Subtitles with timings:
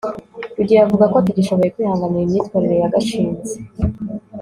[0.55, 3.55] rugeyo avuga ko atagishoboye kwihanganira imyitwarire ya gashinzi